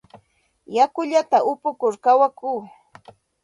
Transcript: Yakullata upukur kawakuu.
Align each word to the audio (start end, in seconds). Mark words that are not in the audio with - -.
Yakullata 0.75 1.37
upukur 1.51 1.93
kawakuu. 2.03 2.61